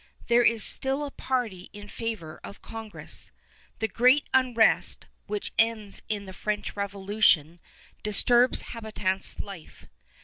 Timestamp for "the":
3.77-3.87, 6.25-6.33